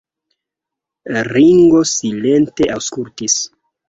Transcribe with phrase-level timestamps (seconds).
[1.27, 3.37] Ringo silente aŭskultis.